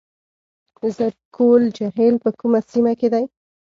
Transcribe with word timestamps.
زرکول 0.95 1.63
جهیل 1.77 2.15
په 2.23 2.29
کومه 2.39 2.59
سیمه 2.71 2.93
کې 2.99 3.07
دی؟ 3.13 3.23